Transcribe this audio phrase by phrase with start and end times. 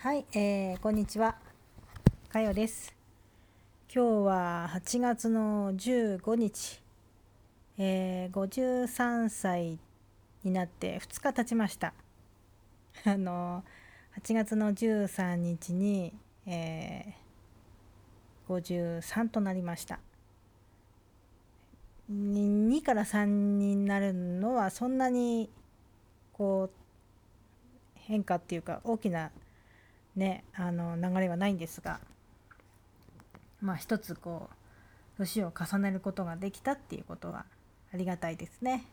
[0.00, 1.34] はい、えー、こんにちは。
[2.28, 2.94] かよです。
[3.92, 6.80] 今日は8月の15日、
[7.78, 9.80] えー、53歳
[10.44, 11.94] になって2日経ちました。
[13.04, 13.64] あの
[14.22, 16.12] 8月の13日に、
[16.46, 19.98] えー、53となりました。
[22.08, 25.50] 2から3になるのはそんなに
[26.34, 26.78] こう
[27.96, 29.32] 変化っていうか大きな
[30.18, 32.00] ねあの流れはないんですが
[33.62, 34.54] まあ一つこう
[35.18, 37.46] 年を重ねることができたっていうことは
[37.92, 38.84] ありがたいですね。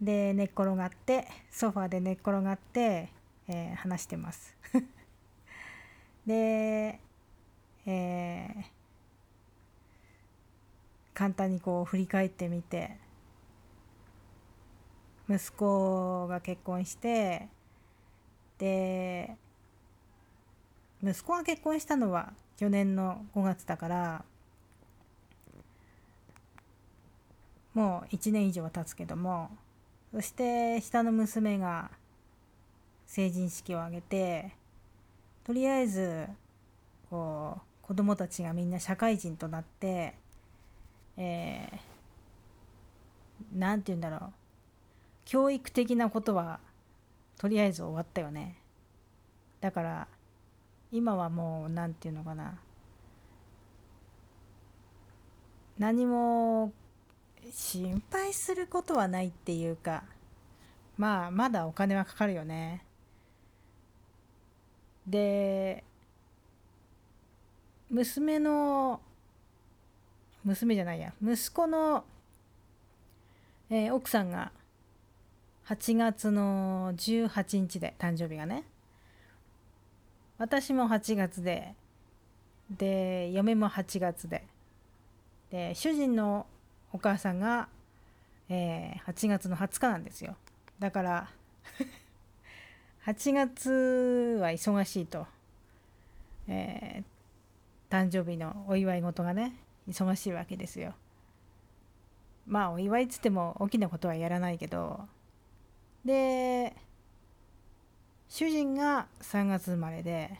[0.00, 3.08] で寝っ転がってソファーで寝っ転がって、
[3.48, 4.56] えー、話してます。
[6.24, 7.00] で、
[7.86, 8.64] えー、
[11.14, 12.96] 簡単にこう振り返ってみて
[15.28, 17.48] 息子が結婚して
[18.58, 19.36] で
[21.02, 24.24] 息子が結婚したのは去年の5月だから
[27.74, 29.50] もう1年以上は経つけども
[30.12, 31.90] そして下の娘が
[33.06, 34.52] 成人式を挙げて
[35.44, 36.26] とりあえず
[37.10, 40.14] こう子供たちがみんな社会人となって
[41.20, 44.32] えー、なんて言うんだろう。
[45.24, 46.60] 教育的なことは
[47.36, 48.56] とりあえず終わったよね。
[49.60, 50.08] だから
[50.90, 52.58] 今はもう何て言うのかな。
[55.78, 56.72] 何も
[57.52, 60.02] 心配することはないっていうか
[60.96, 62.84] まあまだお金はかかるよね。
[65.06, 65.84] で
[67.90, 69.00] 娘の
[70.44, 72.04] 娘じゃないや息子の、
[73.70, 74.52] えー、奥さんが
[75.66, 78.64] 8月の18日で誕生日がね。
[80.38, 81.74] 私も8月で。
[82.70, 84.44] で嫁も8月で。
[85.50, 86.46] で主人の
[86.92, 87.68] お母さんが、
[88.48, 90.36] えー、8月の20日なんですよ。
[90.78, 91.28] だから
[93.04, 95.26] 8月は忙しいと、
[96.46, 99.54] えー、誕生日のお祝い事がね
[99.88, 100.94] 忙しいわけですよ。
[102.46, 105.00] まあお祝いっつっても大きなことはやらないけど。
[106.04, 106.76] で
[108.28, 110.30] 主人が3月生まれで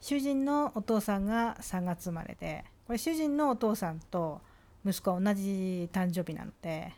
[0.00, 4.40] 主人のお父さんが3月生まれでこれ主人のお父さんと
[4.84, 6.92] 息子は同じ誕生日なので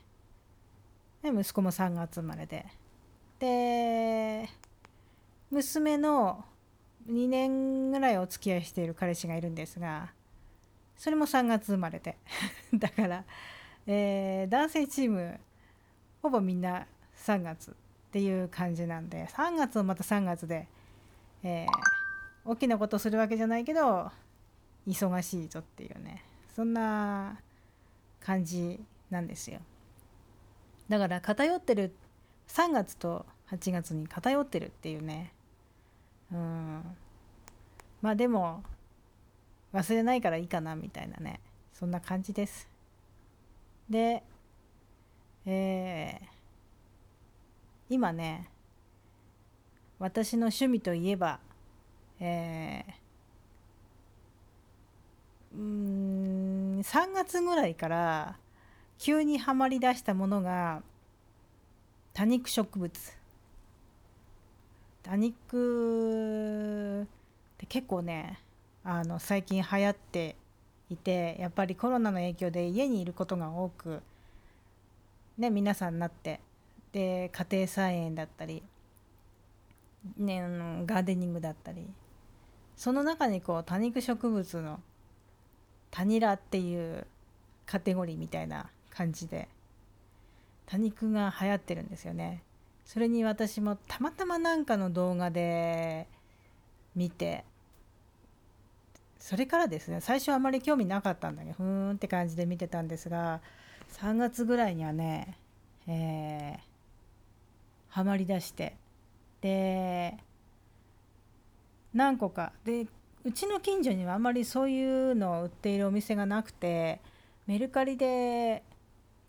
[1.22, 2.66] で息子も3月生まれで。
[3.38, 4.48] で
[5.50, 6.44] 娘の
[7.08, 10.10] 2年ぐらいお付き合いしている彼氏がいるんですが
[10.96, 12.16] それも3月生まれで。
[12.75, 13.25] だから、
[13.86, 15.38] えー、男性チーム
[16.20, 16.86] ほぼみんな
[17.16, 17.75] 3月。
[18.08, 20.66] っていう感じなんで3月もまた3月で、
[21.42, 21.69] えー、
[22.46, 24.10] 大きなことするわけじゃないけど
[24.86, 26.24] 忙しいぞっていうね
[26.56, 27.38] そんな
[28.20, 28.80] 感じ
[29.10, 29.60] なんですよ。
[30.88, 31.94] だから偏ってる
[32.48, 35.32] 3月と8月に偏ってるっていうね
[36.32, 36.82] うん。
[38.00, 38.62] まあでも
[39.75, 41.40] 忘れないからいいかなみたいなね
[41.75, 42.70] そんな感じです。
[43.90, 44.22] で
[45.44, 46.38] えー
[47.88, 48.49] 今ね
[49.99, 51.41] 私の趣味といえば
[52.21, 58.37] えー、うん3月ぐらいから
[58.99, 60.82] 急にはまりだしたものが
[62.12, 63.19] 多肉植物。
[65.05, 67.06] 多肉っ
[67.56, 68.41] て結構ね
[68.84, 70.37] あの最近流行って
[70.91, 74.03] いてやっぱりコロナの影響で家にいることが多く
[75.38, 76.41] ね皆さんなって
[76.98, 78.60] で家庭菜園だったり、
[80.16, 81.86] ね、あのガーデニングだったり
[82.76, 84.81] その中にこう多肉植物の
[85.92, 87.06] タニラっていう
[87.66, 89.48] カテゴリーみたいな感じで
[90.66, 92.42] 多肉が流行ってるんですよね。
[92.84, 96.08] それに私もたまたまなんかの動画で
[96.96, 97.44] 見て
[99.20, 103.40] それからですね最初あまり興味なかったんだけどふーんって感じで見てたんですが
[103.93, 105.37] 3月ぐらいにはね、
[105.87, 106.68] えー、
[107.88, 108.76] ハマりだして。
[109.40, 110.17] で
[111.94, 112.52] 何個か。
[112.64, 112.87] で
[113.25, 117.00] うちの近所にはあんまりそういうのを売っているお店がなくて
[117.46, 118.62] メルカリで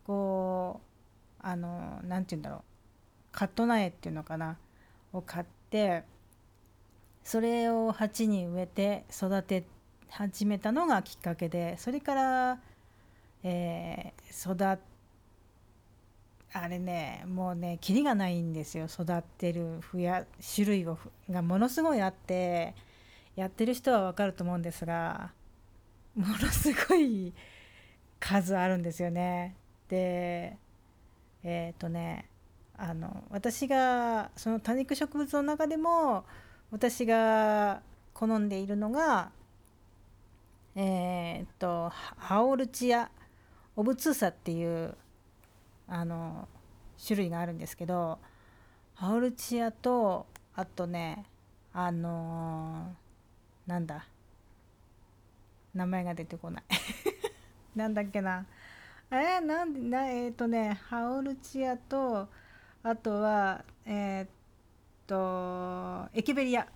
[0.06, 0.80] こ
[1.42, 2.62] うあの何て言うんだろう。
[3.32, 4.58] カット苗っていうのかな。
[5.14, 6.04] を買って
[7.24, 9.64] それを鉢に植えて育て
[10.10, 12.60] 始めたのがきっかけでそれから、
[13.44, 14.82] えー、育
[16.52, 20.26] あれねもうねキリがないんですよ育ってるふや
[20.56, 20.98] 種類を
[21.30, 22.74] がものすごいあって
[23.36, 25.32] やってる人は分かると思うんですが
[26.16, 27.34] ものすごい
[28.20, 29.56] 数あるんですよね。
[29.88, 30.58] で
[31.44, 32.26] えっ、ー、とね
[32.78, 36.26] あの私がその多肉植物の中でも
[36.72, 37.82] 私が
[38.14, 39.32] 好んでいるのが
[40.76, 43.10] えっ、ー、とハオルチア
[43.76, 44.96] オブツーサっていう
[45.90, 46.48] あの
[47.04, 48.20] 種類があるんですけど
[48.96, 50.26] ハオルチアと
[50.56, 51.26] あとね
[51.74, 54.06] あのー、なんだ
[55.74, 56.64] 名前が出てこない。
[57.76, 58.46] なんだっけな。
[59.12, 62.28] えー、なんでなえっ、ー、とねハオルチアと
[62.84, 64.30] あとはえっ、
[65.08, 66.68] とエケベリア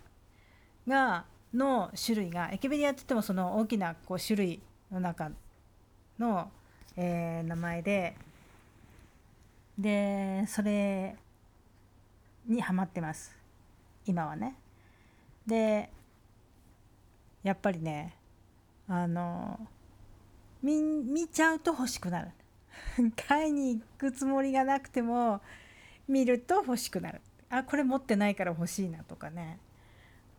[0.86, 5.30] がの種類がエケベリアって言ってもその大きなこう種類の中
[6.18, 6.50] の、
[6.96, 8.16] え、名前で
[9.78, 11.16] でそれ
[12.46, 13.36] にハマってます。
[14.06, 14.56] 今はね。
[15.46, 15.90] で
[17.42, 18.16] やっぱりね
[18.88, 19.58] あの
[20.62, 22.30] 見見ちゃうと欲しくなる。
[23.28, 25.40] 買いに行くつもりがなくても
[26.08, 27.20] 見ると欲しくなる。
[27.50, 29.58] あこれ持ってないから欲しいなとかね、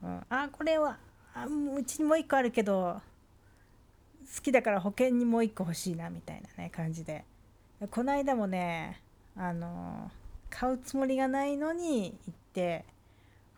[0.04, 0.98] うん、あこれは
[1.34, 3.02] あうちにもう一個あるけど
[4.36, 7.26] 好きだから保険にもう一個欲しいなみたいなね感じで。
[7.92, 9.02] この間もね
[9.38, 10.12] あの
[10.50, 12.86] 買うつもりがないのに行って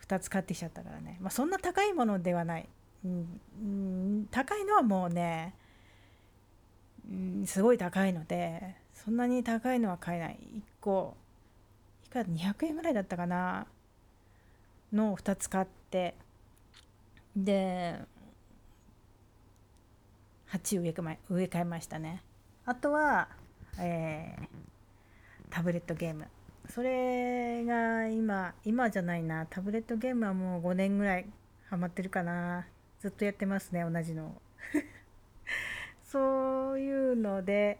[0.06, 2.68] 2つ買ってきちゃったからね、まあ、そんな高いものではない、
[3.04, 5.54] うん、高いのはもうね、
[7.10, 10.38] うん、すごい高いのでそんなに高いのは買えない。
[10.54, 11.16] 1個
[12.04, 13.66] いくら200円ぐらいだったかな。
[14.92, 16.14] のを2つ買って
[17.36, 18.00] で
[20.46, 20.94] 鉢植え
[21.28, 22.22] 植え替えましたね。
[22.64, 23.28] あとは、
[23.78, 24.46] えー、
[25.50, 26.26] タブレットゲーム。
[26.68, 29.46] それが今今じゃないな。
[29.46, 31.26] タブレットゲームはもう5年ぐらい
[31.68, 32.66] ハマってるかな。
[33.00, 34.40] ずっとやってますね同じの
[36.02, 37.78] そういうので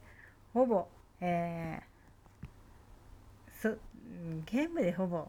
[0.52, 0.86] ほぼ
[1.20, 3.76] えー、そ
[4.46, 5.28] ゲームでほぼ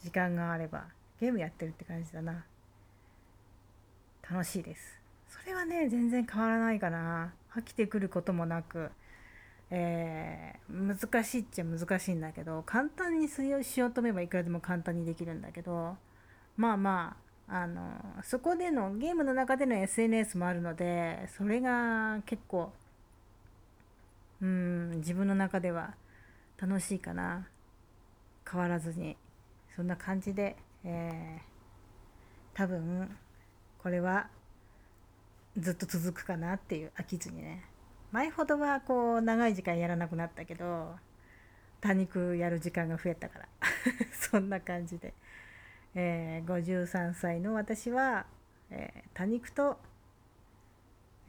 [0.00, 0.88] 時間があれば
[1.18, 2.44] ゲームやってるって感じだな。
[4.30, 5.00] 楽しいです。
[5.28, 7.32] それはね全然変わらないかな。
[7.54, 8.90] 飽きてくることもなく。
[9.70, 13.40] えー、難しいっちゃ難しいんだけど簡単にし
[13.80, 15.96] ようと思えばいくらでも簡単にできるんだけど
[16.56, 17.16] まあま
[17.48, 22.72] ああのそこでのゲームの中での SNS もあるのでそれが結構
[24.40, 25.94] うん自分の中では
[26.60, 27.48] 楽しいかな。
[28.50, 29.16] 変わらずに。
[29.74, 33.14] そんな感じで、えー、多分
[33.78, 34.28] これは
[35.58, 37.64] ずっと続くかなっていう飽きずにね。
[38.12, 40.94] 前ほどはこう長い時間やらなくなったけど
[41.80, 43.48] 多肉やる時間が増えたから。
[44.12, 45.14] そんな感じで、
[45.94, 48.26] えー、53歳の私は、
[48.70, 49.78] えー、多肉と、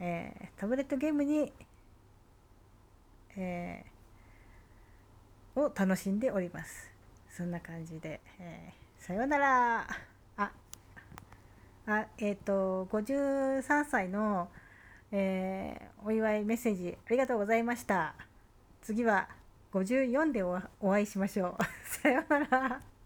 [0.00, 1.52] えー、タブレットゲームに、
[3.36, 6.90] えー、を楽しんでおります。
[7.30, 9.86] そんな感じで、えー、さようなら。
[10.36, 10.52] あ
[11.86, 14.50] あえっ、ー、と53歳の
[15.12, 18.14] えー、お祝いメッセージありがとうございました。
[18.82, 19.28] 次は
[19.72, 21.64] 54でお会いしましょう。
[22.02, 22.97] さようなら。